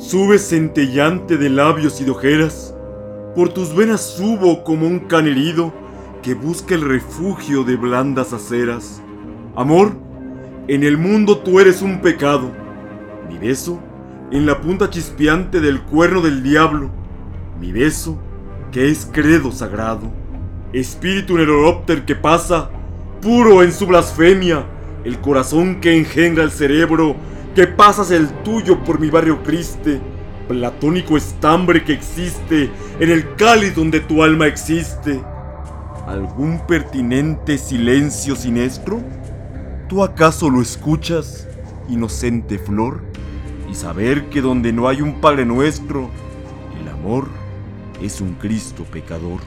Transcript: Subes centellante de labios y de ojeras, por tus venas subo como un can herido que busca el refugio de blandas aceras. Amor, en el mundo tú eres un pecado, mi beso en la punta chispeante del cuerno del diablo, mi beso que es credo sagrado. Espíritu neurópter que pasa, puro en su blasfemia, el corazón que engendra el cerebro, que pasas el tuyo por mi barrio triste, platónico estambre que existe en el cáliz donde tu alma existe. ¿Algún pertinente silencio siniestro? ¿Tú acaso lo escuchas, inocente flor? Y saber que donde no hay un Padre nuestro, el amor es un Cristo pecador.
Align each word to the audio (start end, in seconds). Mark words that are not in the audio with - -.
Subes 0.00 0.48
centellante 0.48 1.36
de 1.36 1.50
labios 1.50 2.00
y 2.00 2.04
de 2.04 2.10
ojeras, 2.10 2.74
por 3.36 3.50
tus 3.50 3.76
venas 3.76 4.00
subo 4.00 4.64
como 4.64 4.86
un 4.86 5.00
can 5.00 5.26
herido 5.26 5.74
que 6.22 6.32
busca 6.32 6.74
el 6.74 6.80
refugio 6.80 7.64
de 7.64 7.76
blandas 7.76 8.32
aceras. 8.32 9.02
Amor, 9.54 9.92
en 10.68 10.84
el 10.84 10.96
mundo 10.96 11.40
tú 11.40 11.60
eres 11.60 11.82
un 11.82 12.00
pecado, 12.00 12.50
mi 13.28 13.36
beso 13.36 13.78
en 14.32 14.46
la 14.46 14.62
punta 14.62 14.88
chispeante 14.88 15.60
del 15.60 15.82
cuerno 15.82 16.22
del 16.22 16.42
diablo, 16.42 16.90
mi 17.60 17.70
beso 17.70 18.18
que 18.72 18.88
es 18.88 19.06
credo 19.12 19.52
sagrado. 19.52 20.10
Espíritu 20.72 21.36
neurópter 21.36 22.06
que 22.06 22.16
pasa, 22.16 22.70
puro 23.20 23.62
en 23.62 23.70
su 23.70 23.86
blasfemia, 23.86 24.64
el 25.04 25.20
corazón 25.20 25.78
que 25.82 25.94
engendra 25.94 26.42
el 26.42 26.52
cerebro, 26.52 27.16
que 27.60 27.66
pasas 27.66 28.10
el 28.10 28.26
tuyo 28.42 28.82
por 28.84 28.98
mi 28.98 29.10
barrio 29.10 29.40
triste, 29.40 30.00
platónico 30.48 31.18
estambre 31.18 31.84
que 31.84 31.92
existe 31.92 32.70
en 32.98 33.10
el 33.10 33.34
cáliz 33.34 33.74
donde 33.74 34.00
tu 34.00 34.22
alma 34.22 34.46
existe. 34.46 35.20
¿Algún 36.06 36.66
pertinente 36.66 37.58
silencio 37.58 38.34
siniestro? 38.34 39.02
¿Tú 39.90 40.02
acaso 40.02 40.48
lo 40.48 40.62
escuchas, 40.62 41.46
inocente 41.90 42.58
flor? 42.58 43.02
Y 43.70 43.74
saber 43.74 44.30
que 44.30 44.40
donde 44.40 44.72
no 44.72 44.88
hay 44.88 45.02
un 45.02 45.20
Padre 45.20 45.44
nuestro, 45.44 46.08
el 46.80 46.88
amor 46.88 47.28
es 48.00 48.22
un 48.22 48.36
Cristo 48.36 48.86
pecador. 48.90 49.40